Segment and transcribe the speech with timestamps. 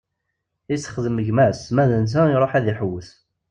[0.75, 3.09] Isexdem gma-s, ma d netta iṛuḥ ad iḥewwes.